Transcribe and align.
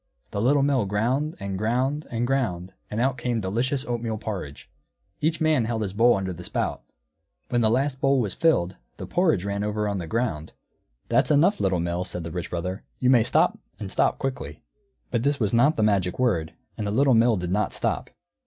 The 0.31 0.41
Little 0.41 0.63
Mill 0.63 0.87
ground, 0.87 1.35
and 1.39 1.59
ground, 1.59 2.07
and 2.09 2.25
ground, 2.25 2.73
and 2.89 2.99
out 2.99 3.19
came 3.19 3.39
delicious 3.39 3.85
oatmeal 3.85 4.17
porridge. 4.17 4.67
Each 5.19 5.39
man 5.39 5.65
held 5.65 5.83
his 5.83 5.93
bowl 5.93 6.17
under 6.17 6.33
the 6.33 6.43
spout. 6.43 6.81
When 7.49 7.61
the 7.61 7.69
last 7.69 8.01
bowl 8.01 8.19
was 8.19 8.33
filled, 8.33 8.77
the 8.97 9.05
porridge 9.05 9.45
ran 9.45 9.63
over 9.63 9.87
on 9.87 9.99
the 9.99 10.07
ground. 10.07 10.53
"That's 11.09 11.29
enough, 11.29 11.59
Little 11.59 11.79
Mill," 11.79 12.03
said 12.03 12.23
the 12.23 12.31
Rich 12.31 12.49
Brother. 12.49 12.81
"You 12.97 13.11
may 13.11 13.21
stop, 13.21 13.59
and 13.79 13.91
stop 13.91 14.17
quickly." 14.17 14.63
But 15.11 15.21
this 15.21 15.39
was 15.39 15.53
not 15.53 15.75
the 15.75 15.83
magic 15.83 16.17
word, 16.17 16.53
and 16.79 16.87
the 16.87 16.91
Little 16.91 17.13
Mill 17.13 17.37
did 17.37 17.51
not 17.51 17.71
stop. 17.71 18.09